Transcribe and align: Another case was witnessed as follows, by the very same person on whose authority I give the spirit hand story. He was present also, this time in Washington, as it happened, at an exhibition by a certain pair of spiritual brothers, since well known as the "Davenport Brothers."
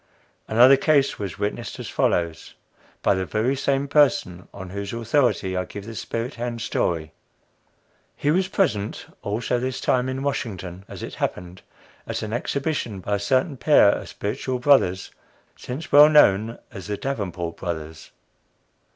Another 0.47 0.77
case 0.77 1.19
was 1.19 1.37
witnessed 1.37 1.77
as 1.77 1.87
follows, 1.87 2.55
by 3.03 3.13
the 3.13 3.23
very 3.23 3.55
same 3.55 3.87
person 3.87 4.47
on 4.51 4.71
whose 4.71 4.93
authority 4.93 5.55
I 5.55 5.65
give 5.65 5.85
the 5.85 5.93
spirit 5.93 6.33
hand 6.33 6.59
story. 6.61 7.11
He 8.15 8.31
was 8.31 8.47
present 8.47 9.05
also, 9.21 9.59
this 9.59 9.79
time 9.79 10.09
in 10.09 10.23
Washington, 10.23 10.85
as 10.87 11.03
it 11.03 11.13
happened, 11.13 11.61
at 12.07 12.23
an 12.23 12.33
exhibition 12.33 12.99
by 12.99 13.17
a 13.17 13.19
certain 13.19 13.57
pair 13.57 13.89
of 13.89 14.09
spiritual 14.09 14.57
brothers, 14.57 15.11
since 15.55 15.91
well 15.91 16.09
known 16.09 16.57
as 16.71 16.87
the 16.87 16.97
"Davenport 16.97 17.57
Brothers." 17.57 18.09